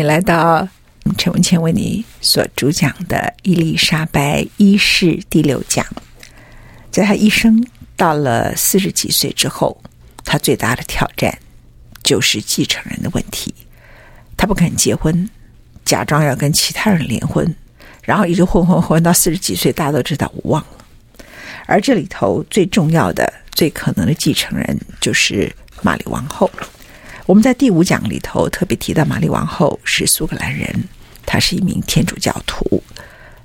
[0.00, 0.66] 你来到
[1.18, 5.84] 陈文茜为你所主讲的伊丽莎白一世第六讲。
[6.90, 7.62] 在她一生
[7.98, 9.78] 到了四十几岁之后，
[10.24, 11.38] 她最大的挑战
[12.02, 13.54] 就是继承人的问题。
[14.38, 15.28] 她不肯结婚，
[15.84, 17.54] 假装要跟其他人联婚，
[18.02, 21.24] 然后一直混混混到四十几岁，大家都知道我忘了。
[21.66, 26.50] 而这里头最重要的、最可能的继承人就是玛丽王后。
[27.30, 30.68] 我们在第五讲里头特别提到，玛丽王后是苏格兰人，
[31.24, 32.82] 她是一名天主教徒，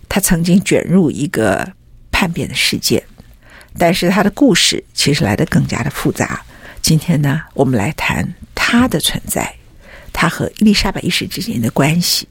[0.09, 1.71] 她曾经卷入一个
[2.09, 3.03] 叛变的事件，
[3.77, 6.43] 但是她的故事其实来得更加的复杂。
[6.81, 9.53] 今天呢，我们来谈她的存在，
[10.11, 12.27] 她和伊丽莎白一世之间的关系，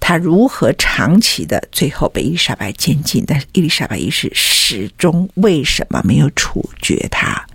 [0.00, 7.46] 她如何长期的最后被伊丽莎白监禁，但是伊丽莎白一世始终为什么没有处决她？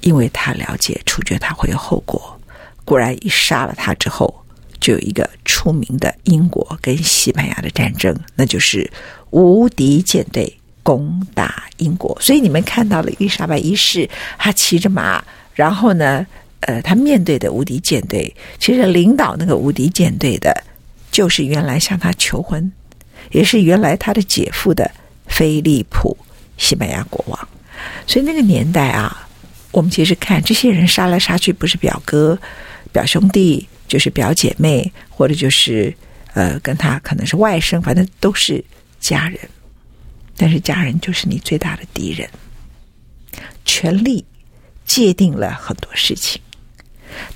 [0.00, 2.39] 因为她了解处决她会有后果。
[2.90, 4.34] 果然，一杀了他之后，
[4.80, 8.90] 就有一个出名的英国跟西班牙的战争，那就是
[9.30, 10.52] 无敌舰队
[10.82, 12.18] 攻打英国。
[12.20, 15.22] 所以你们看到了伊丽莎白一世，他骑着马，
[15.54, 16.26] 然后呢，
[16.62, 20.52] 呃，他面对的无敌舰队，其实领导那个无敌舰队的，
[21.12, 22.72] 就是原来向他求婚，
[23.30, 24.90] 也是原来他的姐夫的
[25.28, 26.18] 菲利普，
[26.56, 27.48] 西班牙国王。
[28.04, 29.28] 所以那个年代啊，
[29.70, 32.36] 我们其实看这些人杀来杀去，不是表哥。
[32.92, 35.94] 表兄弟就是表姐妹，或者就是
[36.34, 38.64] 呃，跟他可能是外甥，反正都是
[38.98, 39.38] 家人。
[40.36, 42.28] 但是家人就是你最大的敌人。
[43.64, 44.24] 权力
[44.84, 46.40] 界定了很多事情。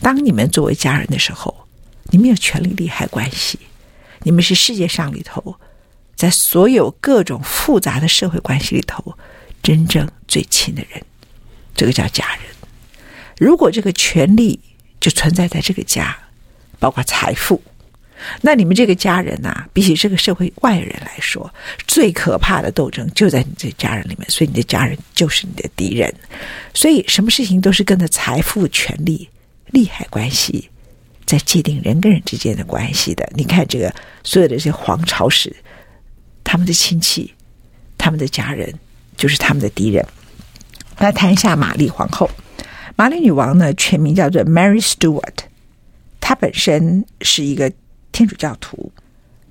[0.01, 1.67] 当你们作为家人的时候，
[2.05, 3.59] 你们有权力利害关系，
[4.23, 5.55] 你们是世界上里头，
[6.17, 9.17] 在所有各种复杂的社会关系里头，
[9.63, 11.03] 真正最亲的人，
[11.77, 12.45] 这个叫家人。
[13.37, 14.59] 如果这个权力，
[15.05, 16.17] 就存在在这个家，
[16.79, 17.63] 包括财富。
[18.41, 21.53] 那你们这个家人呐、比起这个社会外人来说，
[21.87, 24.27] 最可怕的斗争就在你这家人里面。
[24.31, 26.11] 所以你的家人就是你的敌人。
[26.73, 29.29] 所以什么事情都是跟着财富、权力、
[29.73, 30.71] 利害关系
[31.27, 33.31] 在界定人跟人之间的关系的。
[33.35, 35.55] 你看这个所有的这些皇朝史，
[36.43, 37.31] 他们的亲戚、
[37.99, 38.73] 他们的家人
[39.19, 40.03] 就是他们的敌人。
[40.97, 42.31] 来谈一下玛丽皇后。
[42.97, 45.35] 玛丽女王呢，全名叫做 Mary Stuart，
[46.21, 47.71] 她本身是一个
[48.13, 48.93] 天主教徒，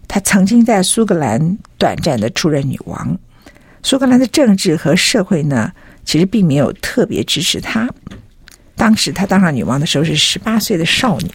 [0.08, 3.18] 她曾经在苏格兰短暂的出任女王。
[3.84, 5.70] 苏格兰的政治和社会呢，
[6.06, 7.90] 其实并没有特别支持她。
[8.76, 11.30] 当时她当上女王的时候是十八岁的少女，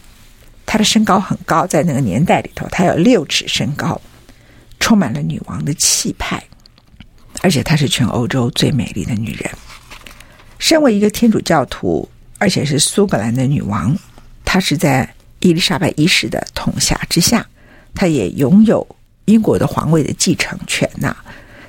[0.65, 4.01] 她的身高很高，在那个年代里头，她有六尺身高，
[4.81, 6.43] 充满了女王的气派，
[7.43, 9.51] 而且她是全欧洲最美丽的女人。
[10.59, 12.09] 身为一个天主教徒，
[12.39, 13.97] 而且是苏格兰的女王，
[14.45, 15.09] 她是在
[15.41, 17.47] 伊丽莎白一世的统辖之下，
[17.95, 18.87] 她也拥有
[19.27, 21.17] 英国的皇位的继承权呐。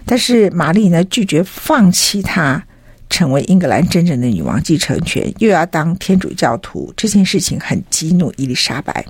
[0.05, 2.63] 但是玛丽呢，拒绝放弃她
[3.09, 9.06] 成为英格兰真正的女王继承权，又要当天主教徒，这件事情很激怒伊丽莎白。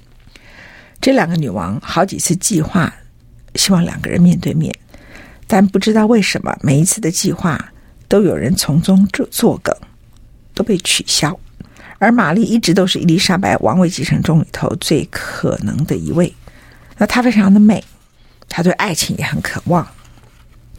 [1.00, 2.94] 这两个女王好几次计划，
[3.56, 4.74] 希望两个人面对面，
[5.48, 7.72] 但不知道为什么每一次的计划。
[8.10, 9.74] 都有人从中作作梗，
[10.54, 11.40] 都被取消。
[12.00, 16.34] 而玛丽一直都是伊丽莎白王位继承中里头最可能的一位。
[16.98, 17.84] 那她非常的美，
[18.50, 19.88] 她对爱情也很渴望。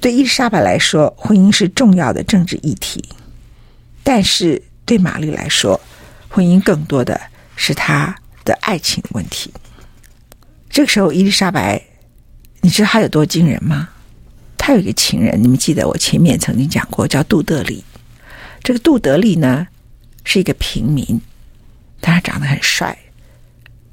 [0.00, 3.05] 对伊丽莎白来说，婚姻是重要的政治议题，
[4.03, 5.79] 但是对玛丽来说，
[6.29, 7.21] 婚姻更多的
[7.55, 9.53] 是她的爱情问题。
[10.71, 11.83] 这个时候，伊丽莎白，
[12.62, 13.91] 你知道她有多惊人吗？
[14.62, 17.83] 他有一个情人，你们记得我前面曾经讲过，叫杜德利。
[18.62, 19.67] 这个杜德利呢
[20.23, 21.19] 是一个平民，
[21.99, 22.97] 但他长得很帅。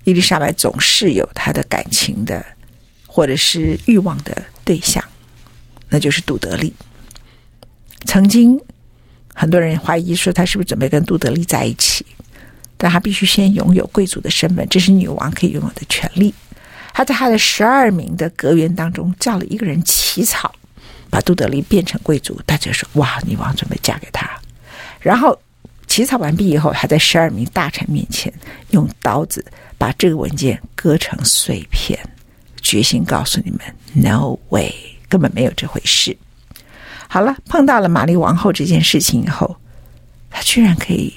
[0.04, 2.46] 伊丽莎白总是有他的感情的
[3.06, 5.02] 或者是欲望的对象，
[5.88, 6.74] 那就是杜德利。
[8.06, 8.60] 曾经
[9.34, 12.06] 很多人怀疑说他是不是准备跟杜德利在一起，
[12.76, 16.34] 但他必须先拥有贵族的身份，这是女王可以拥有的权利。
[16.98, 20.52] 他在他的十二名的阁员当中叫了一个人起草，
[21.12, 22.42] 把杜德利变成贵族。
[22.44, 24.28] 大家说：“哇，女王准备嫁给他。”
[25.00, 25.40] 然后
[25.86, 28.34] 起草完毕以后，他在十二名大臣面前
[28.72, 29.46] 用刀子
[29.78, 32.00] 把这个文件割成碎片，
[32.64, 33.60] 决心告诉你们
[33.94, 34.74] ：“No way，
[35.08, 36.18] 根本没有这回事。”
[37.08, 39.56] 好了，碰到了玛丽王后这件事情以后，
[40.32, 41.14] 他居然可以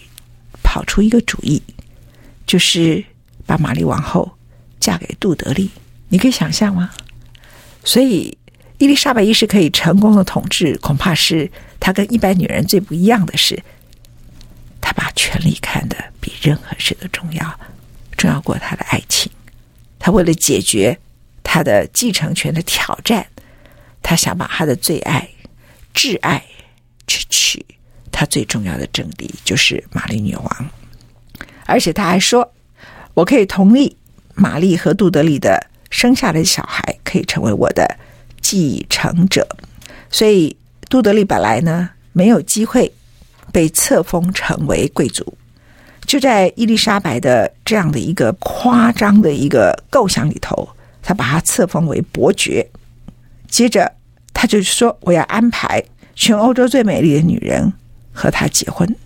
[0.63, 1.63] 跑出一个主意，
[2.47, 3.03] 就是
[3.47, 4.31] 把玛丽王后
[4.81, 5.71] 嫁给杜德利。
[6.09, 6.91] 你可以想象吗？
[7.85, 8.37] 所以
[8.79, 13.63] 伊丽莎白一世可以成功的统治，恐怕是她跟一般女人最不一样的是，
[14.81, 17.61] 她把权力看得比任何事都重要，
[18.17, 19.31] 重要过她的爱情。
[19.99, 20.99] 她为了解决
[21.45, 23.27] 她的继承权的挑战，
[24.03, 25.29] 她想把她的最爱。
[25.93, 26.43] 挚爱
[27.09, 27.67] 去娶
[28.13, 30.71] 他最重要的政敌，就是玛丽女王，
[31.67, 32.55] 而且他还说
[33.13, 33.95] ：“我可以同意
[34.35, 37.97] 玛丽和杜德利的生下的小孩可以成为我的
[38.41, 39.47] 继承者。”
[40.11, 40.57] 所以
[40.89, 42.93] 杜德利本来呢没有机会
[43.53, 45.35] 被册封成为贵族，
[46.05, 50.69] 就在伊丽莎白的这样的一个夸张的一个构想里头，
[51.03, 52.69] 他把他册封为伯爵，
[53.49, 53.93] 接着。
[54.33, 55.85] 他就说：“我要安排
[56.15, 57.71] 全欧洲最美丽的女人
[58.11, 58.97] 和他结婚。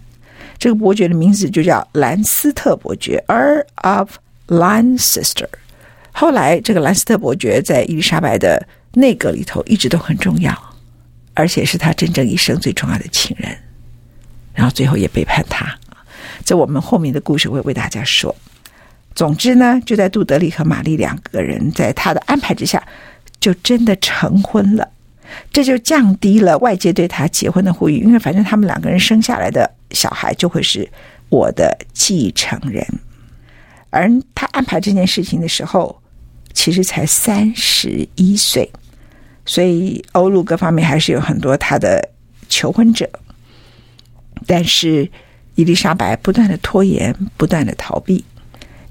[0.58, 4.10] 这个伯爵的名字就叫兰斯特伯爵，Ear of
[4.49, 5.49] Lancaster）。
[6.12, 10.56] 后来，这个兰斯特伯爵在伊丽莎白的内阁里头一直都很重要，
[11.35, 13.56] 而且是他真正一生最重要的情人。
[14.55, 15.67] 然后最后也背叛他。
[16.44, 18.35] 这我们后面的故事会为大家说。
[19.14, 22.82] 总之呢，就在杜德利和玛丽两个人在他的安排之下，
[23.41, 24.88] 就真的成婚了。”
[25.50, 30.88] 这就降低了外界对他结婚的呼吁，因为反正他们两个人生下来的小孩就会是
[31.29, 32.87] 我的继承人。
[33.94, 35.96] 而他安排这件事情的时候，
[36.52, 38.69] 其实才三十一岁，
[39.46, 42.06] 所以欧陆各方面还是有很多他的
[42.49, 43.08] 求婚者。
[44.46, 45.08] 但是
[45.55, 48.25] 伊丽莎白不断的拖延，不断的逃避。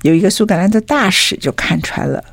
[0.03, 2.23] 有一个苏格兰的大使就看穿了，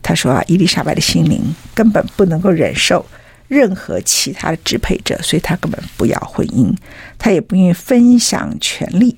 [0.00, 1.42] 他说啊，伊丽莎白的心灵
[1.74, 3.04] 根本不能够忍受。
[3.48, 6.74] 任何其他的支配者，所以他根本不要婚姻，
[7.16, 9.16] 他也不愿意分享权力。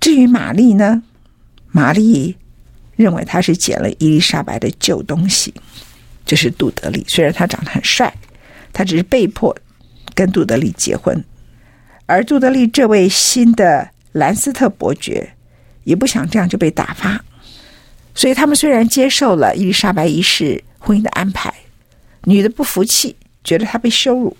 [0.00, 1.02] 至于玛丽呢？
[1.72, 2.36] 玛丽
[2.94, 5.52] 认为他是捡了伊丽莎白的旧东西，
[6.24, 7.04] 就是杜德利。
[7.08, 8.14] 虽然他长得很帅，
[8.72, 9.56] 他只是被迫
[10.14, 11.24] 跟杜德利结婚。
[12.06, 15.34] 而杜德利这位新的兰斯特伯爵
[15.82, 17.24] 也不想这样就被打发，
[18.14, 21.52] 所以他们虽然接受了伊丽莎白一世婚姻的安排，
[22.24, 23.16] 女的不服气。
[23.44, 24.36] 觉得他被羞辱，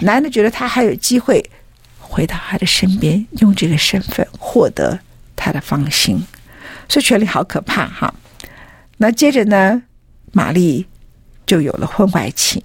[0.00, 1.48] 男的觉得他还有机会
[2.00, 4.98] 回到他的身边，用这个身份获得
[5.36, 6.20] 他的芳心，
[6.88, 8.14] 所以权力好可怕哈。
[8.98, 9.82] 那接着呢，
[10.32, 10.86] 玛丽
[11.46, 12.62] 就有了婚外情，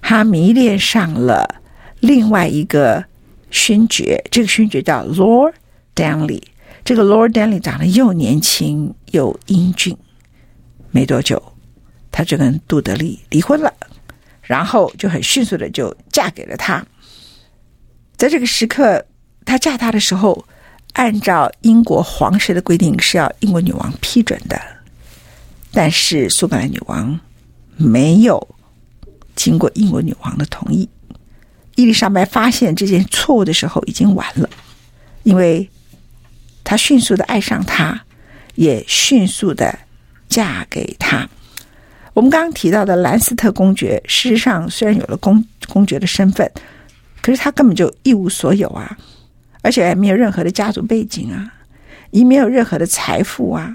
[0.00, 1.62] 她迷恋上了
[2.00, 3.04] 另外一个
[3.50, 5.54] 勋爵，这个勋爵叫 Lord
[5.94, 6.42] Danley，
[6.84, 9.96] 这个 Lord Danley 长得又年轻又英俊，
[10.90, 11.42] 没多久
[12.10, 13.72] 他就跟杜德利离婚了。
[14.42, 16.84] 然后就很迅速的就嫁给了他。
[18.16, 19.06] 在这个时刻，
[19.46, 20.44] 她嫁他的时候，
[20.92, 24.60] 按照英国皇室的规定是要英国女王批准的，
[25.72, 27.18] 但是苏格兰女王
[27.76, 28.46] 没有
[29.34, 30.88] 经过英国女王的同意。
[31.76, 34.48] 伊丽莎白发现这件错误的时候已经晚了，
[35.22, 35.68] 因为
[36.62, 37.98] 她迅速的爱上他，
[38.54, 39.78] 也迅速的
[40.28, 41.28] 嫁给他。
[42.12, 46.48] 我们刚刚提到的兰斯特公爵，事实上虽然有了公公爵的身份，
[47.22, 48.96] 可是他根本就一无所有啊，
[49.62, 51.54] 而且也没有任何的家族背景啊，
[52.10, 53.74] 也没有任何的财富啊，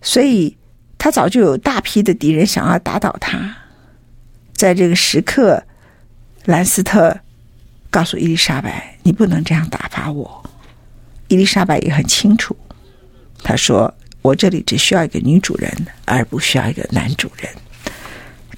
[0.00, 0.56] 所以
[0.96, 3.56] 他早就有大批的敌人想要打倒他。
[4.52, 5.64] 在这个时刻，
[6.44, 7.18] 兰斯特
[7.90, 10.50] 告诉伊丽莎白：“你不能这样打发我。”
[11.28, 12.56] 伊丽莎白也很清楚，
[13.42, 13.92] 她说。
[14.20, 15.72] 我这里只需要一个女主人，
[16.04, 17.48] 而不需要一个男主人。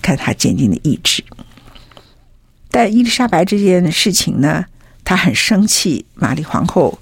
[0.01, 1.23] 看他坚定的意志。
[2.71, 4.65] 但伊丽莎白这件事情呢，
[5.11, 6.07] 她很生气。
[6.15, 6.97] 玛丽皇后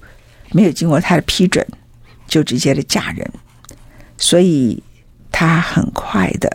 [0.51, 1.63] 没有经过她的批准，
[2.27, 3.31] 就直接的嫁人，
[4.17, 4.81] 所以
[5.31, 6.49] 她很快的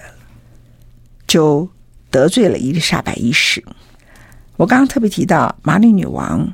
[1.29, 1.69] 就
[2.11, 3.63] 得罪了伊丽莎白一世。
[4.57, 6.53] 我刚刚特别提到玛丽女王，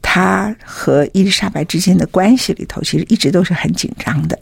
[0.00, 4.38] 她和伊丽莎白之间的关系里头，其实一直都是很紧张的。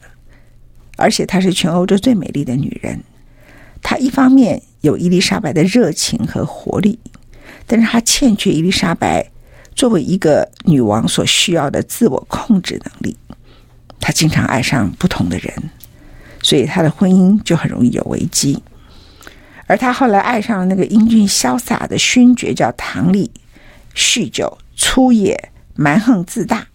[0.98, 3.02] 而且她是全欧洲最美丽的女人，
[3.80, 6.98] 她一方面有伊丽莎白的热情和活力，
[7.66, 9.30] 但是她欠缺伊丽莎白
[9.76, 13.16] 作为一个女王所需要的自我控制能力。
[14.00, 15.52] 她经常爱上不同的人，
[16.42, 18.60] 所以她的婚姻就很容易有危机。
[19.66, 23.30] 而她后来爱上了那个英俊潇洒的勋爵，叫唐利，
[23.94, 26.66] 酗酒、粗野、蛮横自大。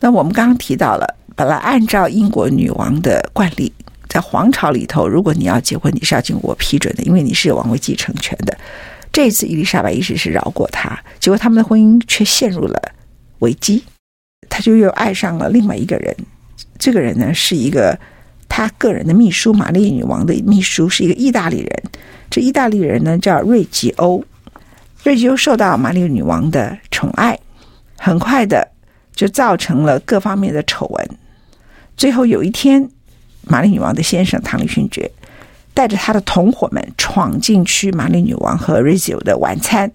[0.00, 3.72] 那我们刚刚提到了，本来按照英国女王的惯例，
[4.08, 8.58] 在皇朝里头，如果你要结婚，你是要经过我批准的，因为你是有王位继承权的。
[9.14, 12.92] 这次伊丽莎白一世是饶过他，结果他们的婚姻却陷入了
[13.38, 13.84] 危机。
[14.50, 16.12] 他就又爱上了另外一个人，
[16.80, 17.96] 这个人呢是一个
[18.48, 21.82] 他个人的秘书，玛丽女王的秘书，是一个意大利人。
[22.28, 24.24] 这意大利人呢叫瑞吉欧，
[25.04, 27.38] 瑞吉欧受到玛丽女王的宠爱，
[27.96, 28.68] 很快的
[29.14, 31.08] 就造成了各方面的丑闻。
[31.96, 32.90] 最后有一天，
[33.42, 35.08] 玛丽女王的先生唐利勋爵。
[35.74, 39.90] 带着他的同伙们闯进去玛丽女王和 Rizio 的晚餐，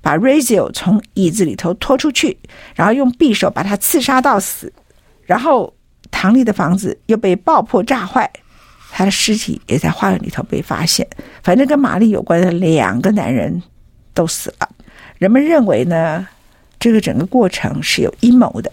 [0.00, 2.38] 把 Rizzio 从椅子里头拖出去，
[2.74, 4.72] 然后用匕首把他刺杀到死。
[5.24, 5.74] 然后
[6.10, 8.30] 唐丽的房子又被爆破炸坏，
[8.92, 11.06] 他的尸体也在花园里头被发现。
[11.42, 13.62] 反正跟玛丽有关的两个男人
[14.12, 14.68] 都死了。
[15.18, 16.28] 人们认为呢，
[16.78, 18.70] 这个整个过程是有阴谋的，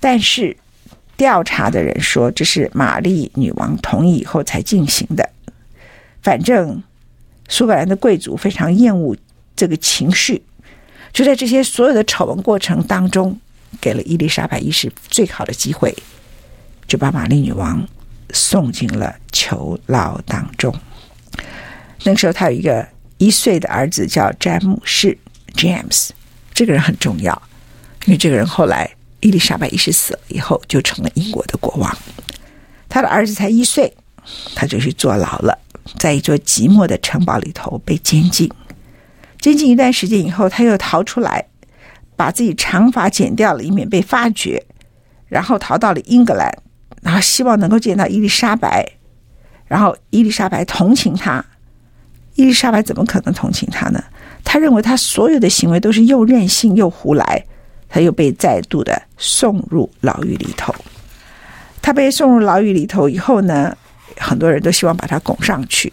[0.00, 0.56] 但是
[1.16, 5.28] 调查的人说这是玛丽女王同意以后才进行的。
[6.26, 6.82] 反正
[7.46, 9.16] 苏格兰的贵族非常厌恶
[9.54, 10.42] 这个情绪，
[11.12, 13.38] 就在这些所有的丑闻过程当中，
[13.80, 15.96] 给了伊丽莎白一世最好的机会，
[16.88, 17.86] 就把玛丽女王
[18.32, 20.74] 送进了囚牢当中。
[22.02, 22.84] 那个时候，他有一个
[23.18, 25.16] 一岁的儿子叫詹姆士
[25.54, 26.08] （James），
[26.52, 27.40] 这个人很重要，
[28.06, 28.90] 因为这个人后来
[29.20, 31.96] 伊丽莎白一世死了以后，就成了英国的国王。
[32.88, 33.96] 他的儿子才一岁，
[34.56, 35.56] 他就去坐牢了。
[35.98, 38.50] 在一座寂寞的城堡里头被监禁，
[39.40, 41.44] 监禁一段时间以后，他又逃出来，
[42.16, 44.62] 把自己长发剪掉了，以免被发觉，
[45.28, 46.50] 然后逃到了英格兰，
[47.02, 48.86] 然后希望能够见到伊丽莎白，
[49.66, 51.44] 然后伊丽莎白同情他。
[52.34, 54.02] 伊丽莎白怎么可能同情他呢？
[54.44, 57.44] 他认为他所有的行为都是又任性又胡来，
[57.88, 60.74] 他又被再度的送入牢狱里头。
[61.80, 63.76] 他被送入牢狱里头以后呢，
[64.18, 65.92] 很多人都希望把他拱上去，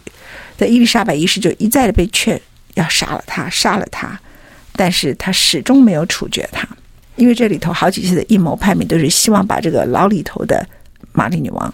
[0.56, 2.40] 但伊丽莎白一世就一再的被劝
[2.74, 4.18] 要杀了他，杀了他，
[4.72, 6.66] 但是他始终没有处决他，
[7.16, 10.66] 因为这里头好几次的阴谋叛变都是希望把这个牢里头的
[11.12, 11.72] 玛丽女王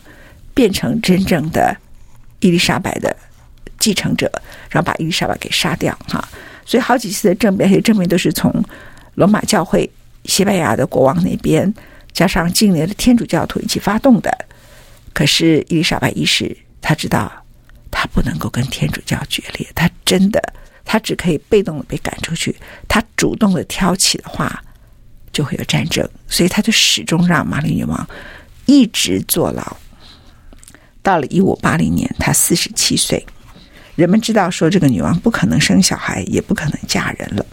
[0.52, 1.76] 变成真正的
[2.40, 3.14] 伊丽莎白的
[3.78, 4.30] 继承者，
[4.68, 6.28] 然后把伊丽莎白给杀掉哈，
[6.66, 8.52] 所以好几次的政变，这些政变都是从
[9.14, 9.88] 罗马教会、
[10.24, 11.72] 西班牙的国王那边
[12.12, 14.46] 加上境内的天主教徒一起发动的。
[15.12, 17.30] 可是伊丽莎白一世，她知道，
[17.90, 19.66] 她不能够跟天主教决裂。
[19.74, 20.40] 她真的，
[20.84, 22.54] 她只可以被动的被赶出去。
[22.88, 24.62] 她主动的挑起的话，
[25.32, 26.08] 就会有战争。
[26.26, 28.08] 所以，她就始终让玛丽女王
[28.66, 29.76] 一直坐牢。
[31.02, 33.26] 到了一五八零年，她四十七岁，
[33.96, 37.44] 人们知道说这个女王不可能生小孩，也不可能嫁人了。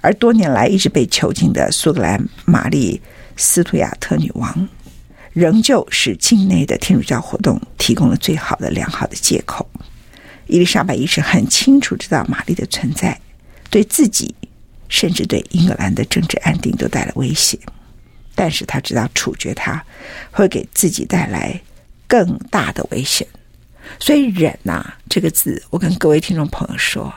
[0.00, 3.00] 而多年来一直被囚禁的苏格兰玛丽
[3.36, 4.68] 斯图亚特女王。
[5.36, 9.68] 仍旧使境内的天主教活动提供了最好的、良好的借口。
[10.46, 13.20] 伊丽莎白一世很清楚知道玛丽的存在
[13.68, 14.34] 对自己，
[14.88, 17.58] 甚至对英格兰的政治安定都带来威胁，
[18.34, 19.84] 但是他知道处决他
[20.30, 21.60] 会给自己带来
[22.06, 23.26] 更大的危险。
[24.00, 27.12] 所以忍呐、啊，这个字，我跟各位听众朋友说，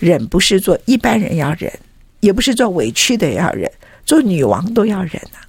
[0.00, 1.72] 忍不是做一般人要忍，
[2.18, 3.70] 也不是做委屈的要忍，
[4.04, 5.41] 做女王都要忍呐、啊。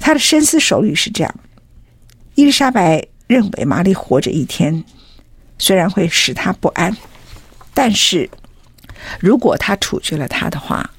[0.00, 1.32] 他的深思熟虑是这样：
[2.34, 4.82] 伊丽莎白认为玛丽活着一天，
[5.58, 6.96] 虽然会使她不安，
[7.72, 8.28] 但是
[9.20, 10.90] 如果他处决了她的话，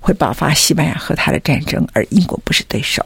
[0.00, 3.04] 会爆发西班牙和他的战争，而英国不是对手。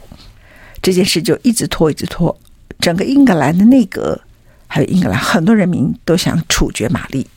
[0.81, 2.39] 这件事就一直拖，一直拖。
[2.79, 4.21] 整个英格兰的内阁，
[4.67, 7.27] 还有英格兰很多人民都想处决玛丽，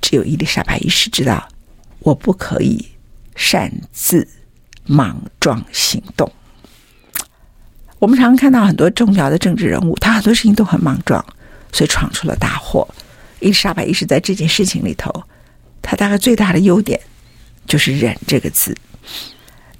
[0.00, 1.48] 只有伊丽莎白一世知道，
[1.98, 2.86] 我不可以
[3.34, 4.26] 擅自
[4.84, 6.32] 莽撞行动。
[7.98, 11.24] 我们常常看到很多重要的政治人物，他很多事情都很莽撞，
[11.72, 12.86] 所以闯出了大祸。
[13.40, 15.10] 伊丽莎白一世在这件事情里头，
[15.80, 17.00] 他大概最大的优点
[17.66, 18.76] 就是忍这个字。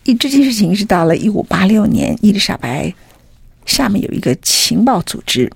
[0.05, 2.95] 一这件事情是到了一五八六年，伊丽莎白
[3.67, 5.51] 下面有一个情报组织，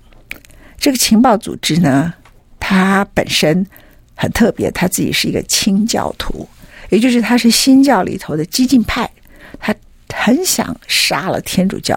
[0.77, 2.13] 这个情报组织呢，
[2.59, 3.65] 他本身
[4.13, 6.47] 很特别，他自己是一个清教徒，
[6.89, 9.09] 也就是他是新教里头的激进派，
[9.57, 9.73] 他
[10.13, 11.95] 很想杀了天主教。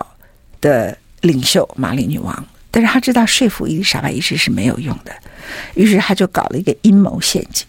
[0.64, 5.14] 的领袖玛丽女王，但是他知道说服伊丽莎白一世是没有用的，
[5.74, 7.66] 于是他就搞了一个阴谋陷阱。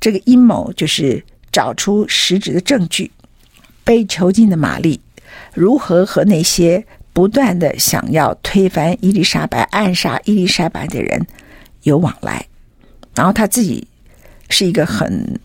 [0.00, 1.22] 这个阴谋就是
[1.52, 3.10] 找出实质的证据，
[3.84, 4.98] 被囚禁的玛丽
[5.52, 11.26] 如何和那些不断的想要推翻伊丽莎白、暗杀伊丽莎白的人
[11.82, 12.46] 有往来，
[13.14, 13.86] 然后他自己
[14.48, 15.38] 是一个很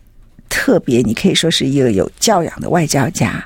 [0.47, 3.45] 特别，你可以说是一个有教养的外交家，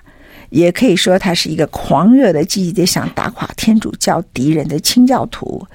[0.52, 5.66] 也可以说他是一个狂热的、积极的想打垮天主教敌人的清教徒，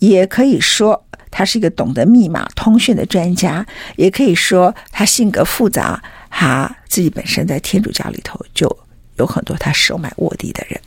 [0.00, 3.64] 也可以说他是一个懂得密码通讯的专家，
[3.96, 8.68] 也可以说他性格复杂，哈自己本身在天主教里头就
[9.16, 10.80] 有很多他收买卧底的人。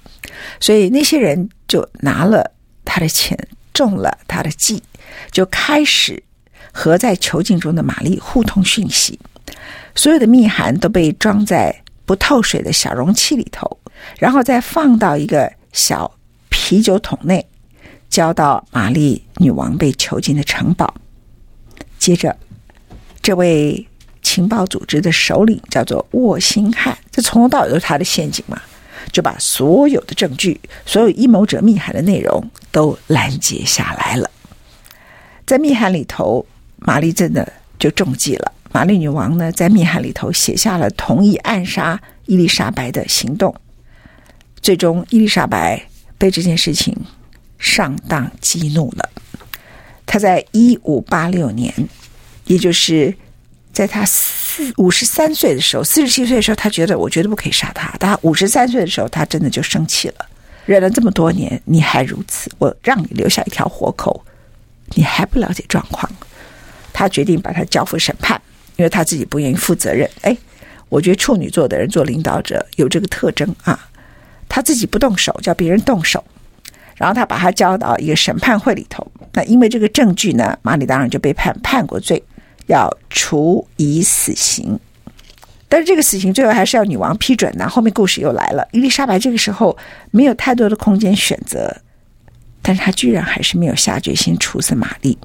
[0.60, 2.52] 所以那些人就拿了
[2.84, 3.38] 他的钱，
[3.74, 4.84] 中了他的计，
[5.32, 6.22] 就开始
[6.74, 9.18] 和在囚禁中的玛丽互通讯息。
[9.96, 11.74] 所有的密函都被装在
[12.08, 13.78] 不透水的小容器里头，
[14.18, 16.10] 然后再放到一个小
[16.50, 17.46] 啤酒桶内，
[18.10, 20.92] 交到玛丽女王被囚禁的城堡。
[22.00, 22.36] 接着，
[23.22, 23.86] 这位
[24.22, 28.60] 情报组织的首领叫做沃辛汉，这从头到尾都是他的陷阱嘛。
[29.12, 34.30] 就把所有的证据、所有阴谋者密函的内容都拦截下来了。
[35.46, 36.46] 在密函里头，
[36.78, 38.52] 玛丽真的就中计了。
[38.78, 43.56] 玛丽女王呢，在密函里头写下了同意暗杀伊丽莎白的行动。
[44.62, 45.84] 最终，伊丽莎白
[46.16, 46.96] 被这件事情
[47.58, 49.10] 上当激怒了。
[50.06, 51.74] 她在一五八六年，
[52.46, 53.12] 也就是
[53.74, 54.72] 在她四。
[54.78, 57.90] 五十三岁的时候，四十七岁的时候，他觉得我绝对不可以杀他。
[58.00, 60.26] 他五十三岁的时候，他真的就生气了。
[60.68, 64.24] 忍了这么多年，你还如此，我让你留下一条活口，
[64.94, 66.08] 你还不了解状况。
[66.94, 68.40] 他决定把他交付审判，
[68.78, 70.10] 因为他自己不愿意负责任。
[70.22, 70.36] 哎，
[70.90, 73.78] 我觉得处女座的人做领导者有这个特征啊，
[74.48, 76.24] 他自己不动手，叫别人动手。
[76.96, 79.06] 然后他把他交到一个审判会里头。
[79.34, 82.24] 那因为这个证据呢，玛丽当然就被判叛国罪。
[82.68, 84.78] 要处以死刑，
[85.70, 87.66] 但是这个死刑最后还是要女王批准呢。
[87.70, 89.78] 后面故事又来了，伊丽莎白这个时候
[90.12, 91.74] 没有太多的空间选择，
[92.62, 95.18] 但是她居然还是没有下决心处死玛丽。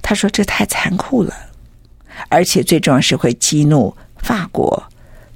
[0.00, 1.34] 她说这太残酷了，
[2.32, 4.82] 而且最重要是会激怒法国、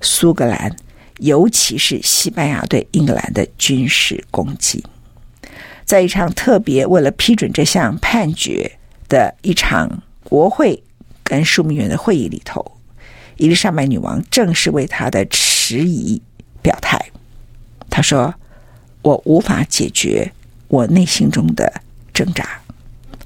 [0.00, 0.74] 苏格兰，
[1.18, 4.82] 尤其是西班牙对英格兰的军事攻击。
[5.85, 8.78] 在一场特别为了批准这项判决
[9.09, 10.82] 的一场国会。
[11.28, 12.64] 跟枢密院的会议里头，
[13.37, 16.22] 伊丽莎白女王正式为她的迟疑
[16.62, 16.96] 表态。
[17.90, 18.32] 她说
[19.02, 20.30] ：“我无法解决
[20.68, 21.82] 我内心中的
[22.14, 22.61] 挣扎，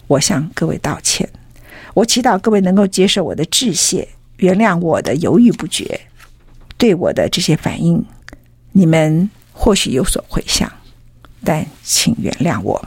[0.06, 1.28] 我向各位道歉。
[2.00, 4.08] 我祈祷各位能够接受我的致谢，
[4.38, 6.00] 原谅我的犹豫不决。
[6.78, 8.02] 对我的这些反应，
[8.72, 10.72] 你们或许有所回响，
[11.44, 12.82] 但请原谅我。”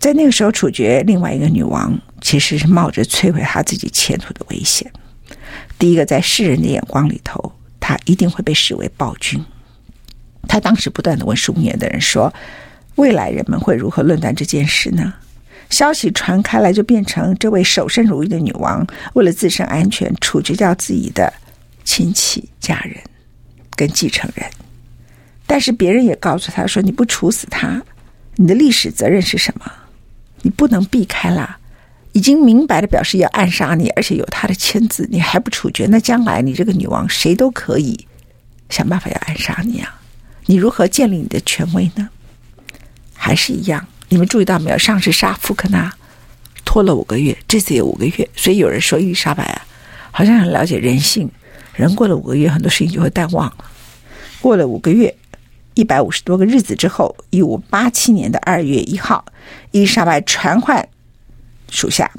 [0.00, 4.90] 在那个时候处决另外一个女王，其实是冒着摧毁她自己前途的危险。
[5.78, 9.40] 第一个，在世人的眼光里头，她一定会被视为暴君。
[10.48, 12.34] 她当时不断的问枢密院的人说
[12.96, 15.14] ：“未来人们会如何论断这件事呢？”
[15.70, 21.32] 消息传开来，就变成这位守身如玉的女王为了自身安全，处决掉自己的
[21.84, 22.96] 亲戚、家人
[23.76, 24.46] 跟继承人。
[25.46, 27.82] 但是别人也告诉他说：“你不处死他，
[28.36, 29.70] 你的历史责任是什么？”
[30.42, 31.58] 你不能避开了，
[32.12, 35.86] 已经明白的表示要暗杀你，而且有他的签字，你还不处决？
[35.86, 38.06] 那将来你这个女王，谁都可以
[38.70, 40.00] 想办法要暗杀你啊！
[40.46, 42.08] 你如何建立你的权威呢？
[43.14, 44.78] 还是一样，你们注意到没有？
[44.78, 45.92] 上次杀福克纳
[46.64, 49.66] 拖了五个月，这次也五个月，所以有人说伊丽莎白啊，
[50.10, 51.30] 好像很了解人性，
[51.74, 53.64] 人过了五个月，很多事情就会淡忘了。
[54.40, 55.14] 过了五个月。
[55.74, 59.24] 一百五十多个日子之后，一五八七年的二月一号，
[59.70, 60.88] 伊丽莎白传唤
[61.70, 62.10] 属下，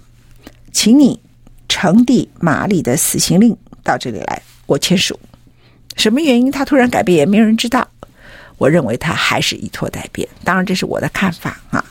[0.71, 1.19] 请你
[1.67, 5.19] 呈递玛丽的死刑令到这里来，我签署。
[5.97, 7.86] 什么原因他突然改变，也没有人知道。
[8.60, 11.84] 我认为他还是以拖待变，当然这是我的看法啊。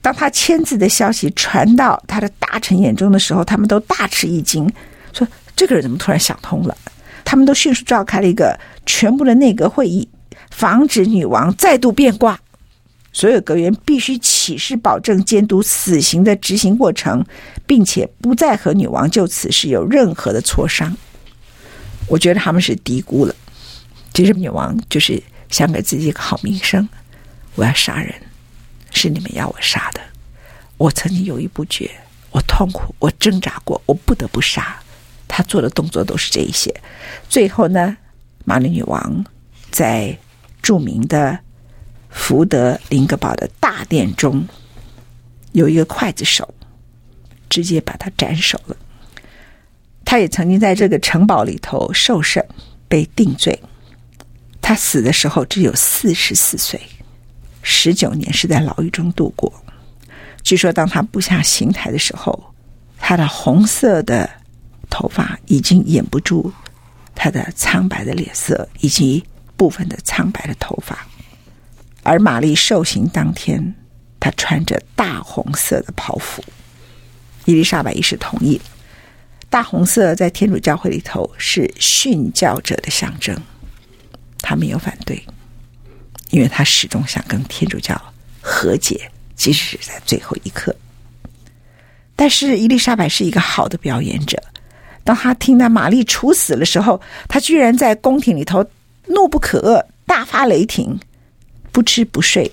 [0.00, 4.72] 当他签字的消息传到他的大臣眼中的时候，他们都大吃一惊，
[5.12, 6.74] 说这个人怎么突然想通了？
[7.22, 10.08] 他们都迅速召开了一个全部的内阁会议。
[10.50, 12.38] 防止女王再度变卦，
[13.12, 17.24] 所有阁员必须起誓保证监督死刑的执行过程，
[17.66, 20.94] 并且不再和女王就此事有任何的磋商。
[22.08, 23.34] 我觉得他们是低估了，
[24.12, 26.88] 其实女王就是想给自己一个好名声。
[27.54, 28.14] 我要杀人，
[28.92, 30.00] 是你们要我杀的。
[30.76, 31.90] 我曾经犹豫不决，
[32.30, 34.80] 我痛苦，我挣扎过，我不得不杀。
[35.28, 36.74] 他做的动作都是这一些。
[37.28, 37.96] 最后呢，
[38.44, 39.24] 玛丽女王
[39.70, 40.18] 在。
[40.62, 41.38] 著名的
[42.10, 44.46] 福德林格堡的大殿中，
[45.52, 46.54] 有一个刽子手，
[47.48, 48.76] 直接把他斩首了。
[50.04, 52.46] 他也曾经在这个城堡里头受审，
[52.88, 53.58] 被定罪。
[54.62, 56.80] 他死的时候只有四十四岁，
[57.62, 59.52] 十九年是在牢狱中度过。
[60.42, 62.54] 据说，当他步下刑台的时候，
[62.98, 64.28] 他的红色的
[64.88, 66.52] 头发已经掩不住
[67.14, 69.24] 他的苍白的脸色，以及
[69.56, 71.06] 部分的苍白的头发。
[72.02, 73.74] 而玛丽受刑当天，
[74.18, 76.42] 她穿着大红色的袍服。
[77.44, 78.60] 伊丽莎白一世同意。
[79.50, 83.36] 大红色在天主教会里头是殉教者的象征，
[84.42, 85.24] 他没有反对，
[86.30, 88.00] 因为他始终想跟天主教
[88.40, 89.10] 和解。
[89.36, 90.76] 即使是在最后一刻，
[92.14, 94.38] 但是伊丽莎白是一个好的表演者。
[95.02, 98.62] 当他听到玛丽处死的时候，他居然在宫廷里头
[99.06, 101.00] 怒不可遏，大发雷霆，
[101.72, 102.52] 不吃不睡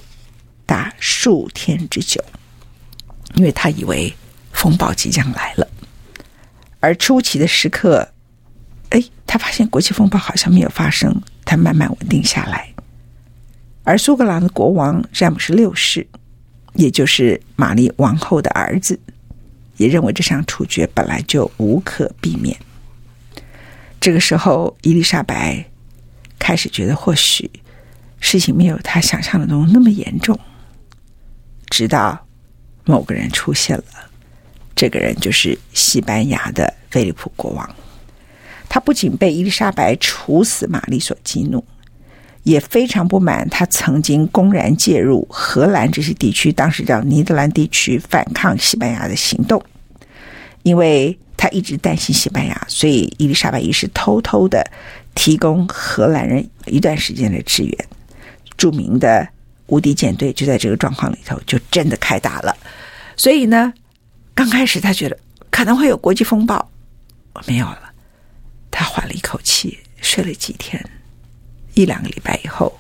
[0.66, 2.24] 达数天之久，
[3.36, 4.16] 因为他以为
[4.54, 5.68] 风暴即将来了。
[6.80, 8.08] 而初期的时刻，
[8.92, 12.72] 哎，他发现国际风暴好像没有发生，他慢慢稳定下来。
[13.84, 16.06] 而苏格兰的国王詹姆士六世。
[16.74, 19.00] 也就是玛丽王后的儿子，
[19.78, 22.56] 也认为这项处决本来就无可避免。
[24.00, 25.66] 这个时候，伊丽莎白
[26.38, 27.50] 开始觉得，或许
[28.20, 30.40] 事情没有她想象的中那么严重。
[31.72, 32.28] 直到
[32.86, 33.84] 某个人出现了，
[34.76, 37.76] 这个人就是西班牙的菲利普国王。
[38.70, 41.64] 他不仅被伊丽莎白处死玛丽所激怒。
[42.44, 49.62] 也非常不满，他曾经公然介入荷兰这些地区，当时叫尼德兰地区反抗西班牙的行动。
[50.64, 54.66] 因为他一直担心西班牙，所以伊丽莎白一世偷偷的
[55.14, 57.88] 提供荷兰人一段时间的支援。
[58.56, 59.28] 著名的
[59.66, 62.56] 无敌舰队就在这个状况里头，就真的开打了。
[63.18, 63.74] 所以呢，
[64.34, 66.72] 刚开始他觉得可能会有国际风暴，
[67.46, 67.87] 没有了，
[68.80, 70.80] 他缓了一口气，睡了几天。
[71.74, 72.78] 一两个礼拜以后，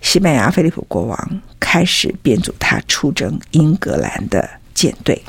[0.00, 5.20] 西班牙菲利普国王开始编组他出征英格兰的舰队，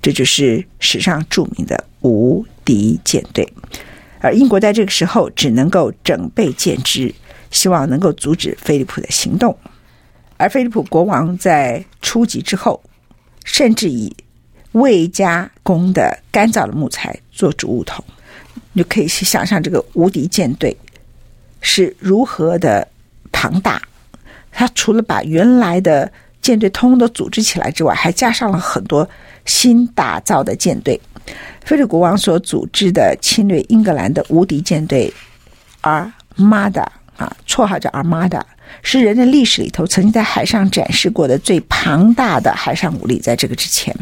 [0.00, 3.46] 这就是史上著名的无敌舰队。
[4.20, 7.14] 而英国在这个时候只能够整备舰只，
[7.50, 9.54] 希望能够阻止菲利普的行动。
[10.38, 12.82] 而菲利普国王在出击之后，
[13.44, 14.16] 甚至以
[14.72, 18.02] 未加工的干燥的木材做主物桶，
[18.74, 20.76] 你就可以去想象这个无敌舰队。
[21.62, 22.86] 是如何的
[23.32, 23.80] 庞大？
[24.52, 29.08] 他除了把原来的舰队通通都组织起来之外，还加上了很多
[29.46, 31.00] 新打造的舰队。
[31.64, 35.10] 菲利国王所组织的侵略英格兰的无敌舰队
[35.80, 36.82] 阿玛达
[37.16, 38.44] 啊，绰号叫阿玛达，
[38.82, 43.18] 是人类历史里头曾经在海上展示过的最庞大的海上武力。
[43.18, 43.96] 在这个之前。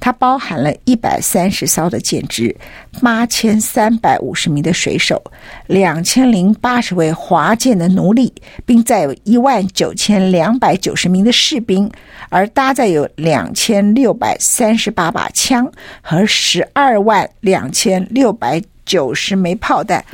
[0.00, 2.54] 它包含了一百三十艘的舰只，
[3.02, 5.22] 八千三百五十名的水手，
[5.66, 8.32] 两千零八十位划舰的奴隶，
[8.64, 11.90] 并载有一万九千两百九十名的士兵，
[12.28, 20.04] 而搭载有两千六百三十八把枪和十二万两千六百九十枚炮弹。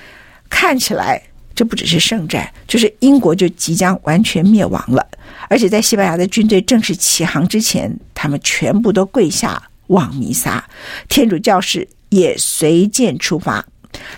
[0.48, 1.22] 看起来，
[1.60, 5.06] 这不只是圣战，就是英国就即将完全灭亡了。
[5.46, 10.66] 而且在西班牙的军队正式起航之前，他们全部都跪下望弥撒，
[11.10, 13.62] 天主教士也随舰出发。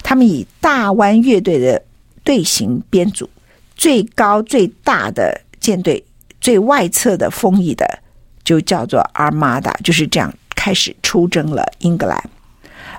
[0.05, 1.83] 他们以大湾乐队的
[2.22, 3.28] 队形编组，
[3.74, 6.05] 最高最大的舰队，
[6.40, 7.98] 最外侧的封翼的，
[8.44, 12.31] 就叫做阿玛达，就是这样开始出征了英格兰。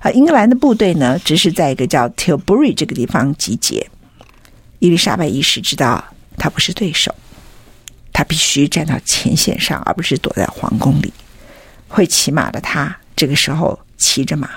[0.02, 3.90] 而英格兰的部队呢，只是在一个叫 Tilbury 这个地方集结。
[4.84, 6.04] 伊丽莎白一世知道
[6.38, 7.16] 他不是对手。
[8.12, 11.14] 他必须站到前线上，而不是躲在皇宫里。
[11.88, 14.50] 会骑马的他，这个时候骑着马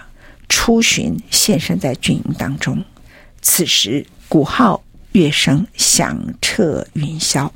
[0.48, 2.84] 出巡，现身在军营当中。
[3.40, 7.48] 此时鼓号乐声响彻云霄。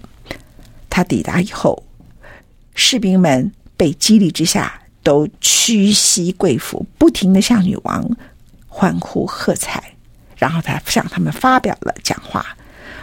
[0.88, 1.84] 他抵达以后，
[2.76, 8.08] 士兵们被激励之下，都屈膝跪伏，不停地向女王
[8.68, 9.82] 欢呼喝彩。
[10.36, 12.56] 然后他向他们发表了讲话。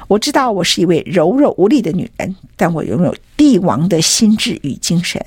[0.07, 5.23] 我知道我是一位柔弱无力的女人，但我拥有帝王的心智与精神。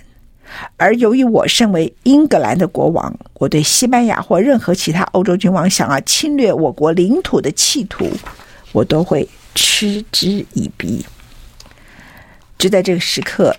[0.76, 8.10] 而由于我身为英格兰的国王，我对西班牙或任何其他欧洲君王想要侵略我国领土的企图，
[8.72, 11.04] 我都会嗤之以鼻。
[12.58, 13.54] 就在这个时刻，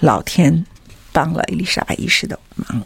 [0.00, 0.66] 老天
[1.12, 2.82] 帮了伊丽莎白一世的忙，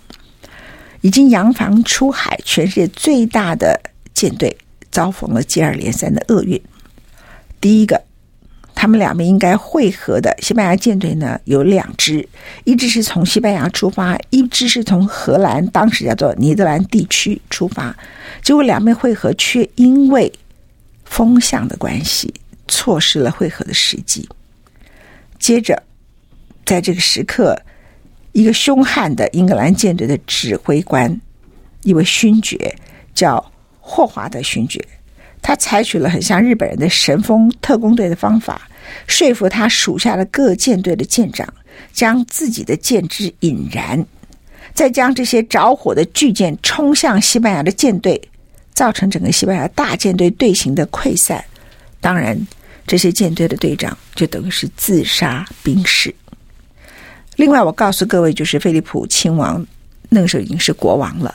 [1.01, 3.81] 已经扬帆出海，全世界最大的
[4.15, 4.57] 舰队
[4.91, 6.61] 遭逢了接二连三的厄运。
[7.61, 8.01] 第一个，
[8.75, 12.29] 他们两边应该会合的西班牙舰队呢，有两支，
[12.64, 17.97] 一支是从西班牙出发，一支是从荷兰，当时叫做尼德兰地区出发。
[18.42, 20.33] 结果两边会合，却因为
[21.05, 22.33] 风向的关系，
[22.68, 24.29] 错失了会合的时机。
[25.40, 25.83] 接着，
[26.64, 27.61] 在这个时刻，
[28.33, 31.21] 一个凶悍的英格兰舰队的指挥官，
[31.83, 32.73] 一位勋爵
[33.14, 33.44] 叫
[33.81, 34.81] 霍华德勋爵，
[35.40, 38.68] 他采取了很像日本人的神风特工队的方法，
[39.07, 41.46] 说服他属下的各舰队的舰长，
[41.92, 44.05] 将自己的舰只引燃，
[44.74, 48.20] 再将这些着火的巨舰冲向西班牙的舰队，
[48.74, 51.42] 造成整个西班牙大舰队队形的溃散。
[52.01, 52.38] 当然，
[52.87, 56.14] 这些舰队的队长就等于是自杀兵士。
[57.37, 59.64] 另外，我告诉各位，就是菲利普亲王
[60.09, 61.35] 那个时候已经是国王了，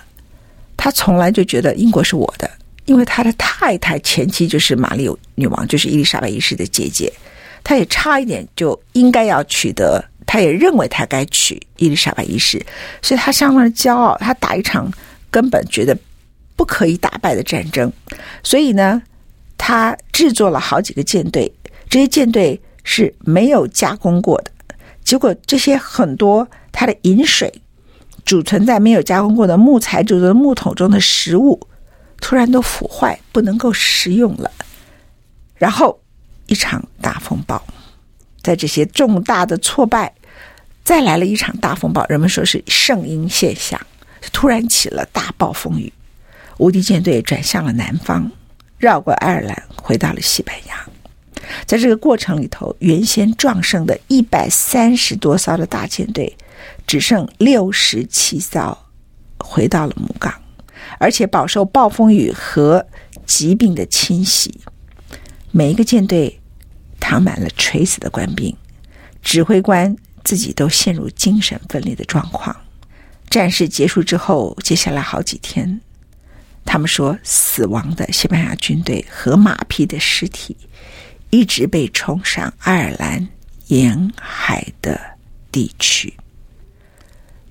[0.76, 2.50] 他从来就觉得英国是我的，
[2.86, 7.12] 因为他的太太前妻就是玛丽女王，就是伊丽莎白一世的姐姐，
[7.64, 12.64] 他也差一点就应该要取得，他也认为他该娶伊丽莎白一世，
[13.02, 14.92] 所以他相当的骄傲，他打一场
[15.32, 15.98] 根本觉得
[16.56, 17.92] 不可以打败的战争，
[18.44, 19.02] 所以呢，
[19.58, 21.52] 他制作了好几个舰队，
[21.90, 24.52] 这些舰队是没有加工过的。
[25.04, 27.54] 结果这些很多它的饮水
[28.26, 31.60] 储存在没有加工过的木材制的木桶中的食物，
[32.24, 34.50] 突然都腐坏，不能够食用了。
[35.58, 36.00] 然后
[36.46, 37.62] 一场大风暴，
[38.42, 40.16] 在这些重大的挫败，
[40.86, 43.78] 再来了一场大风暴，人们说是圣婴现象，
[44.32, 45.92] 突然起了大暴风雨，
[46.60, 48.32] 无敌舰队转向了南方，
[48.78, 50.82] 绕过爱尔兰，回到了西班牙。
[51.66, 56.38] 在这个过程里头，原先壮盛的一百三十多艘的大舰队，
[56.88, 58.78] 只剩六十七艘
[59.40, 60.34] 回到了母港，
[61.04, 62.88] 而且饱受暴风雨和
[63.26, 64.58] 疾病的侵袭。
[65.52, 66.40] 每一个舰队
[66.98, 68.56] 躺满了垂死的官兵，
[69.22, 72.56] 指挥官自己都陷入精神分裂的状况。
[73.30, 75.82] 战事结束之后，接下来好几天，
[76.64, 80.56] 他们说死亡的西班牙军队和马匹的尸体。
[81.32, 83.28] 一直被冲上爱尔兰
[83.68, 85.02] 沿海的
[85.52, 86.14] 地区。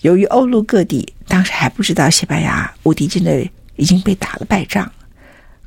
[0.03, 4.89] 由于欧陆各地当时还不知道西班牙无敌舰队已经被打了败仗，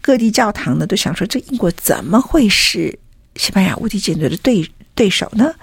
[0.02, 2.98] 各地教堂呢都想说：这英国怎么会是
[3.36, 5.54] 西班牙无敌舰队的对对手呢？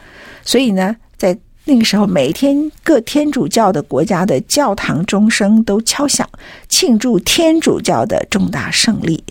[0.44, 6.28] 所以呢，在那个时候，每天各天主教的国家的教堂钟声都敲响，
[6.68, 9.22] 庆祝天主教的重大胜利。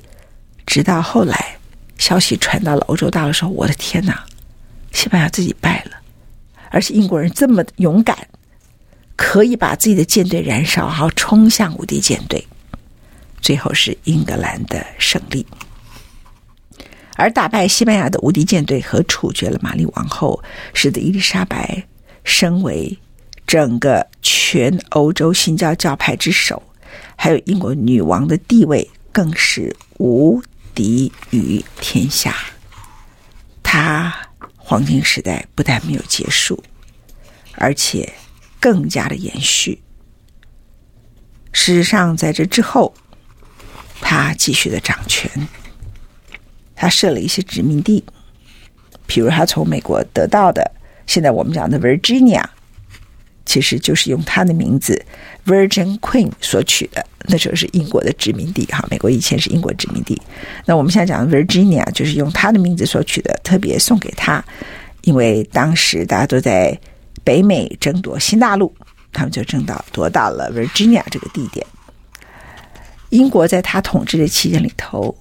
[0.65, 1.57] 直到后来。
[1.97, 4.25] 消息传到了欧洲大陆说，我的天哪！
[4.91, 5.91] 西班牙自己败了，
[6.71, 8.17] 而且英国人这么勇敢，
[9.15, 12.47] 可以把自己的舰队燃烧，然后冲向无敌舰队，
[13.41, 15.45] 最后是英格兰的胜利。
[17.15, 20.43] 而打败西班牙的无敌舰队和处决了玛丽王后，
[20.73, 21.83] 使得伊丽莎白
[22.23, 22.97] 身为
[23.45, 26.61] 整个全欧洲新教教派之首，
[27.15, 30.41] 还有英国女王的地位更是无。
[30.73, 32.33] 敌于天下，
[33.61, 34.15] 他
[34.55, 36.63] 黄金时代不但没有结束，
[37.55, 38.09] 而且
[38.61, 39.81] 更加的延续。
[41.51, 42.93] 事实上，在这之后，
[43.99, 45.29] 他继续的掌权，
[46.73, 48.05] 他设了一些殖民地，
[49.09, 50.71] 譬如他从美国得到的，
[51.05, 52.45] 现在我们讲的 Virginia。
[53.43, 55.03] 其实就是用他的名字
[55.45, 58.87] Virgin Queen 所取的，那时候是英国的殖民地哈。
[58.89, 60.21] 美国以前是英国殖民地，
[60.65, 64.41] 那我们现在讲的 Virginia 就是用他的名字所取的，特别送给他，
[65.01, 66.79] 因为当时大家都在
[67.23, 68.73] 北美争夺新大陆，
[69.11, 71.65] 他们就争到夺到了 Virginia 这个地点。
[73.09, 75.15] 英国在他统治的期间里头，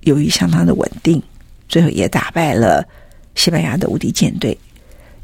[0.00, 1.22] 由于相当的稳定，
[1.68, 2.86] 最后也打败了
[3.34, 4.56] 西班牙的无敌舰队。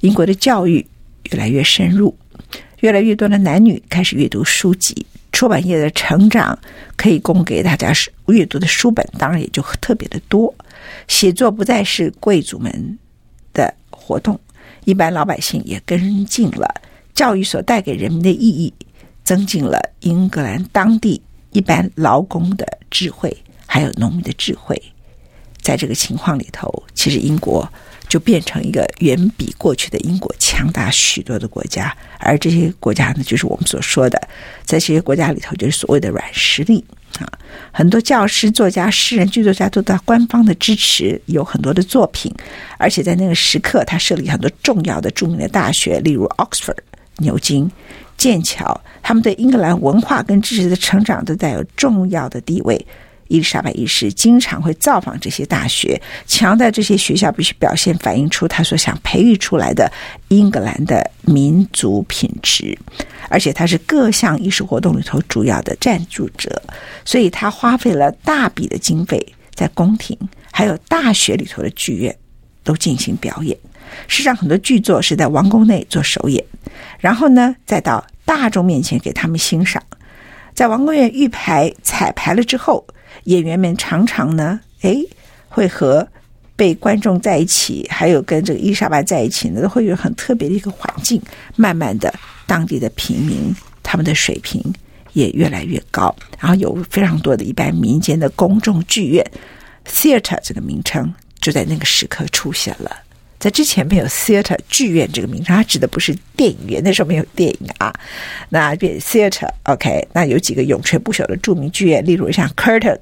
[0.01, 0.87] 英国的教育
[1.31, 2.15] 越来越深入。
[2.81, 6.59] 越来越多的男女开始阅读书籍，出版业的成长
[6.97, 7.91] 可以供给大家
[8.27, 10.55] 阅读的书本，当然也就特别的多。
[11.09, 12.99] 写作不再是贵族们
[13.55, 14.39] 的活动，
[14.85, 16.83] 一般老百姓也跟进了。
[17.15, 18.73] 教育所带给人民的意义，
[19.23, 24.81] 增进了英格兰当地一般劳工的智慧，还有农民的智慧。
[25.61, 27.69] 在这个情况里头，其实英国。
[28.07, 34.17] 就变成一个远比过去的英国强大许多的国家，而这些国家呢，就是我们所说的，
[34.63, 36.85] 在这些国家里头，就是所谓的软实力
[37.23, 37.39] 啊。
[37.71, 42.35] 很多教师、作家、诗人、剧作家都在官方的支持，有很多的作品，
[42.79, 46.79] 而且在那个时刻，他设立很多重要的、著名的大学，例如 Oxford、
[47.19, 47.71] 牛津、
[48.17, 52.87] 剑桥，他们对英格兰文化跟知识的成长都带有重要的地位。
[53.29, 59.91] 伊丽莎白一世经常会造访这些大学，强调这些学校必须表现反映出他所想培育出来的
[60.29, 62.77] 英格兰的民族品质，
[63.29, 66.63] 而且他是各项艺术活动里头主要的赞助者，
[67.05, 70.17] 所以他花费了大笔的经费在宫廷，
[70.53, 72.15] 还有大学里头的剧院
[72.63, 73.57] 都进行表演。
[74.09, 76.45] 事实上，很多剧作是在王宫内做首演，
[76.99, 79.81] 然后呢，再到大众面前给他们欣赏。
[80.53, 82.85] 在王宫院预排彩排了之后，
[83.25, 84.97] 演员们常常呢，哎，
[85.49, 86.07] 会和
[86.57, 91.21] 被观众在一起，还有跟这个伊丽莎白在一起呢，都会有很特别的一个环境。
[91.57, 92.13] 慢慢的，
[92.47, 94.63] 当地的平民他们的水平
[95.15, 99.25] 也越来越高，然后有非常多的一般民间的公众剧院
[99.87, 102.91] ，theater 这个名称就在那个时刻出现了。
[103.39, 107.93] 在之前没有 theater 剧院这个名称，它指的不是电影院，那时候没有电影啊。
[108.49, 112.99] 那变 theater，OK，那有几个永垂不朽的著名剧院，例如像 Curtain、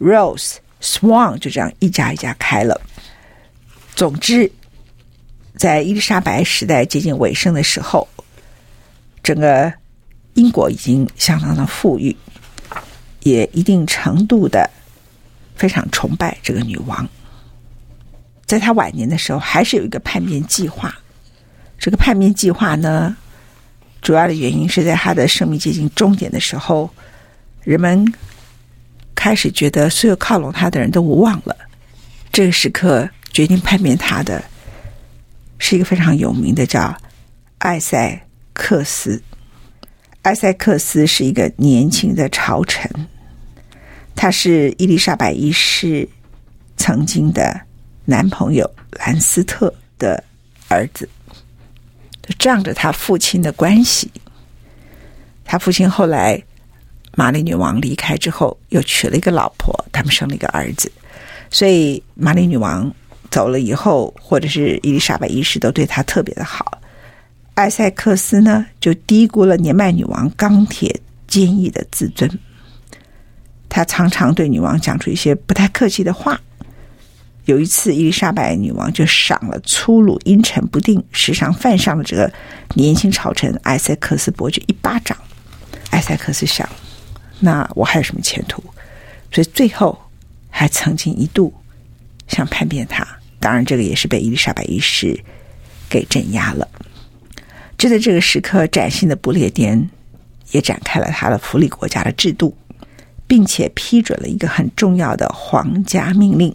[0.00, 2.80] Rose、Swan，就这样一家一家开了。
[3.94, 4.50] 总之，
[5.56, 8.08] 在伊丽莎白时代接近尾声的时候，
[9.22, 9.72] 整个
[10.34, 12.16] 英国已经相当的富裕，
[13.22, 14.68] 也一定程度的
[15.54, 17.08] 非常崇拜这个女王。
[18.48, 20.92] 在他晚年的时候，还是有一个叛变计划。
[21.78, 23.14] 这个叛变计划呢，
[24.00, 26.88] 主要的原因是在他的生命接近终点的时候，
[27.62, 28.10] 人们
[29.14, 31.54] 开始觉得所有靠拢他的人都无望了。
[32.32, 34.42] 这个时刻决定叛变他的，
[35.58, 36.96] 是一个非常有名的叫
[37.58, 39.22] 艾塞克斯。
[40.22, 42.90] 艾塞克斯是一个年轻的朝臣，
[44.16, 46.08] 他是伊丽莎白一世
[46.78, 47.67] 曾经的。
[48.10, 50.24] 男朋友兰斯特的
[50.68, 51.06] 儿子，
[52.22, 54.10] 就仗着他父亲的关系，
[55.44, 56.42] 他父亲后来
[57.14, 60.90] 玛丽女王离开之后，又娶了一个老婆，他们生了一个儿子。
[61.50, 62.90] 所以玛丽女王
[63.30, 66.80] 走了以后，或者是伊丽莎白一世都对他特别的好。
[67.56, 72.26] 艾塞克斯呢，就低估了年迈女王钢铁坚毅的自尊，
[73.68, 76.40] 他常常对女王讲出一些不太客气的话。
[77.48, 82.30] 有一次，伊丽莎白女王就赏了粗鲁、阴沉不定、时常犯上的这个
[82.74, 85.16] 年轻朝臣艾塞克斯伯爵一巴掌。
[85.88, 86.68] 艾塞克斯想：
[87.40, 88.62] 那我还有什么前途？
[89.32, 89.98] 所以最后
[90.50, 91.54] 还曾经一度
[92.26, 93.02] 想叛变他。
[93.40, 95.18] 当然，这个也是被伊丽莎白一世
[95.88, 96.68] 给镇压了。
[97.78, 99.88] 就在这个时刻，崭新的不列颠
[100.50, 102.54] 也展开了他的福利国家的制度，
[103.26, 106.54] 并且批准了一个很重要的皇家命令。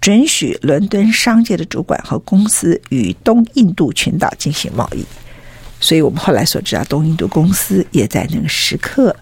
[0.00, 5.04] 准许伦敦商界的主管和公司与东印度群岛进行贸易，
[5.78, 9.14] 所以我们后来所知道，东印度公司也在那个时刻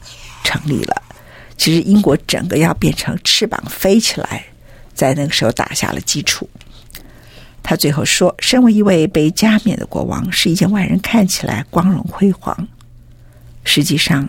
[0.44, 1.02] 成立了。
[1.56, 4.44] 其实英国整个要变成翅膀飞起来，
[4.94, 6.48] 在那个时候打下了基础。
[7.60, 12.56] 他最后说：“身为一位被加冕的国王，是一件外人看起来光荣辉煌，
[13.64, 14.26] 实际上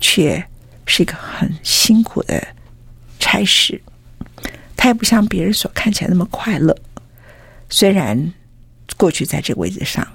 [0.00, 0.44] 却
[0.84, 2.46] 是一个很辛苦的
[3.18, 3.80] 差事。”
[4.78, 6.74] 他也不像别人所看起来那么快乐。
[7.68, 8.32] 虽然
[8.96, 10.06] 过去在这个位置上，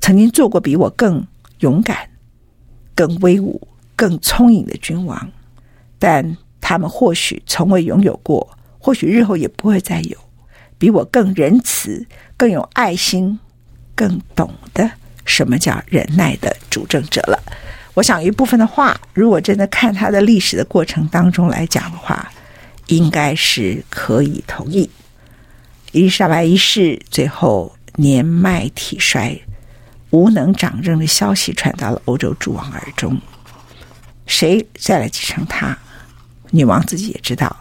[0.00, 1.26] 曾经做过比我更
[1.58, 2.08] 勇敢、
[2.94, 3.60] 更威武、
[3.96, 5.28] 更聪颖的君王，
[5.98, 10.16] 但他们或许从未拥有过，或许日后也不会再有
[10.78, 13.36] 比我更仁慈、更有爱心、
[13.96, 14.88] 更懂得
[15.24, 17.36] 什么叫忍耐的主政者了。
[17.94, 22.30] 我想一部分的话，如果真的看他的历史的过程当中来讲的话。
[22.86, 24.90] 应该是可以同意。
[25.92, 29.38] 伊丽莎白一世最后年迈体衰、
[30.10, 33.20] 无能掌政的消息传到了欧洲诸王耳中。
[34.26, 35.76] 谁再来继承她？
[36.50, 37.54] 女王自己也知道，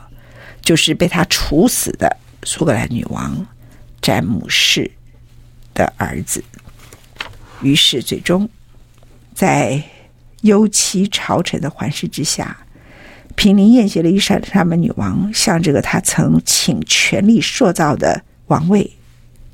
[0.62, 3.46] 就是被她处死的苏格兰女王
[4.02, 4.90] 詹姆士
[5.74, 6.44] 的儿子。
[7.62, 8.50] 于是，最终
[9.34, 9.84] 在
[10.42, 12.58] 忧戚朝臣的环视之下。
[13.36, 18.92] 平临宴席的伊莎莎白女王向这个她曾倾全力塑造的王位，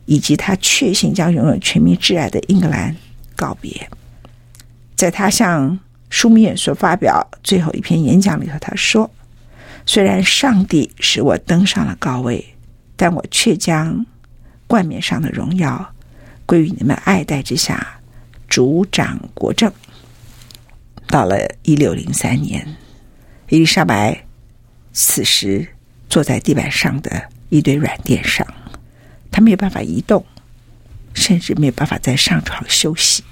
[0.05, 2.95] 以及她确信将拥有全民挚爱的英格兰
[3.35, 3.89] 告别。
[4.95, 5.79] 在她向
[6.09, 9.09] 枢密院所发表最后一篇演讲里头，她说
[9.85, 12.43] ：“虽然上帝使我登上了高位，
[12.95, 14.05] 但我却将
[14.65, 15.93] 冠冕上的荣耀
[16.45, 17.99] 归于你们爱戴之下，
[18.47, 19.71] 主掌国政。”
[21.07, 22.75] 到了一六零三年。
[23.49, 24.25] 伊丽莎白
[24.91, 25.65] 此时
[26.09, 28.45] 坐在地板上的一堆软垫上，
[29.31, 30.25] 她没有办法移动，
[31.13, 33.23] 甚至没有办法再上床休息。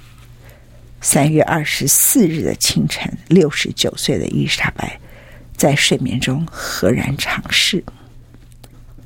[1.02, 5.00] 三月二十四日的清晨，六十九岁的伊丽莎白
[5.58, 7.84] 在睡眠中赫然长逝。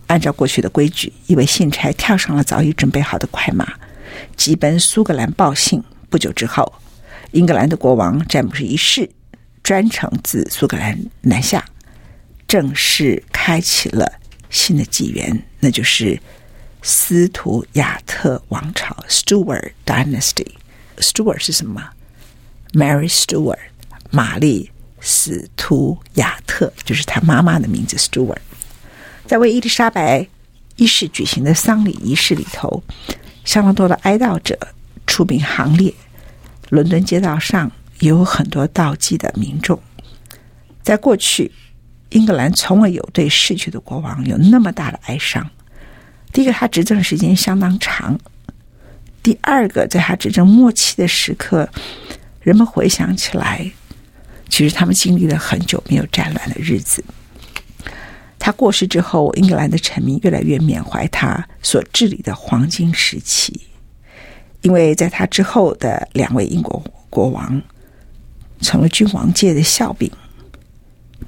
[0.06, 3.68] 按照过去的规矩，一位信差跳上了早已准备好的快马，
[4.38, 5.84] 急奔苏格兰报信。
[6.08, 6.72] 不久之后，
[7.32, 9.10] 英格兰的国王詹姆士一世。
[9.64, 11.64] 专程自苏格兰南下，
[12.48, 16.20] 正式开启了新的纪元，那就是
[16.82, 20.48] 斯图亚特王朝 （Stuart Dynasty）。
[20.98, 21.90] Stuart 是什么
[22.74, 23.60] ？Mary Stuart，
[24.10, 28.40] 玛丽斯图亚特，就是她妈妈的名字 Stuart。
[29.28, 30.28] 在为伊丽莎白
[30.78, 32.82] 一世举行的丧礼仪式里头，
[33.46, 34.58] 相当多的哀悼者
[35.06, 35.94] 出殡行列。
[36.70, 39.80] 伦敦街道上有很多悼祭的民众。
[40.82, 41.52] 在过去，
[42.10, 45.48] 英格兰从未有对逝去的国王有那么大的哀伤。
[46.32, 48.16] 第一个，他执政时间相当长；
[49.22, 51.70] 第二个，在他执政末期的时刻，
[52.42, 53.70] 人们回想起来，
[54.48, 57.04] 其实他们经历了很久没有战乱的日子。
[58.38, 63.68] 他过世之后，英格兰的臣民越来越缅怀他所治理的黄金时期，
[64.62, 67.62] 因为在他之后的两位英国国王
[68.62, 70.12] 成了君王界的笑柄，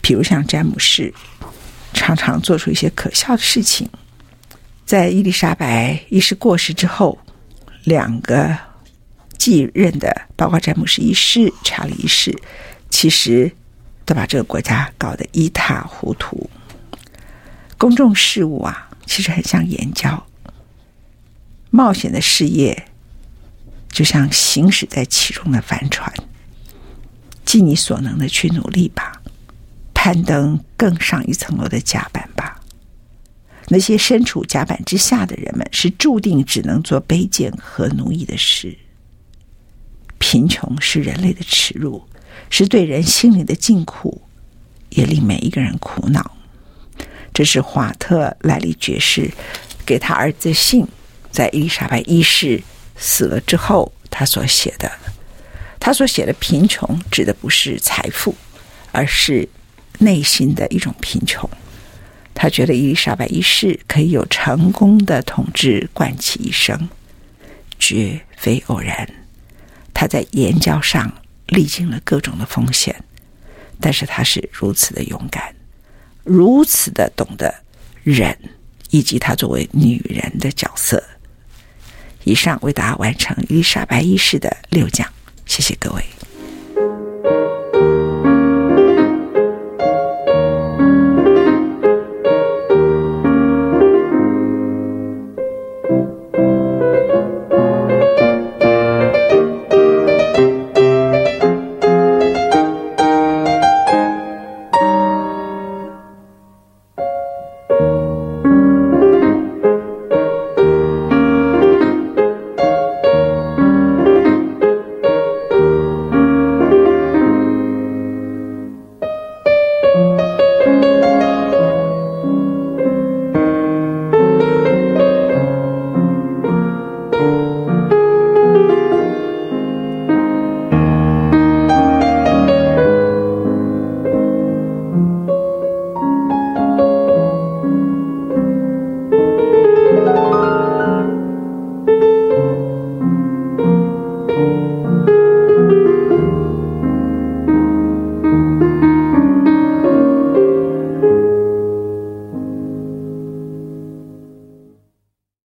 [0.02, 1.14] 比如像詹姆士，
[1.94, 3.90] 常常做出一些可笑的事情。
[4.86, 7.18] 在伊丽莎白一世过世之后，
[7.86, 8.58] 两个
[9.38, 12.38] 继任的，包括詹姆士一世、查理一世，
[12.90, 13.52] 其实
[14.06, 16.50] 都把这个国家搞得一塌糊涂。
[17.78, 20.22] 公众事务啊，其实很像岩礁。
[21.70, 22.88] 冒险的事业，
[23.90, 26.14] 就像行驶在其中的帆船，
[27.46, 29.22] 尽你所能的去努力吧，
[29.94, 32.62] 攀登更上一层楼的甲板吧。
[33.68, 38.78] 那些身处甲板之下的人们，是注定只能做卑贱和奴役的事。
[40.18, 42.04] 贫穷是人类的耻辱，
[42.50, 44.18] 是对人心灵的禁锢，
[44.89, 46.38] 也令每一个人苦恼。
[47.34, 49.32] 这是华特莱利爵士
[49.86, 50.86] 给他儿子信，
[51.32, 52.62] 在伊丽莎白一世
[52.98, 54.92] 死了之后，他所写的。
[55.82, 58.36] 他所写的贫穷，指的不是财富，
[58.92, 59.50] 而是
[59.98, 61.50] 内心的一种贫穷。
[62.34, 66.88] 他觉得伊丽莎白一世可以有成功的统治冠其一生，
[67.80, 69.12] 绝非偶然。
[69.92, 71.12] 他在岩礁上
[71.48, 73.04] 历经了各种的风险，
[73.80, 75.54] 但是他是如此的勇敢。
[76.24, 77.54] 如此的懂得
[78.04, 78.38] 忍，
[78.92, 81.04] 以及她作为女人的角色。
[82.24, 85.12] 以上为大家完成伊丽莎白一世的六讲，
[85.52, 86.06] 谢谢各位。